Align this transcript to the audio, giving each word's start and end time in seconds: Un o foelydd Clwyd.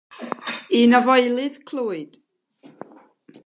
Un 0.79 0.95
o 0.97 1.01
foelydd 1.09 1.59
Clwyd. 1.73 2.13